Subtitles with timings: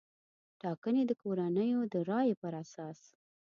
[0.59, 2.99] ټاګنې د کورنیو د رایې پر اساس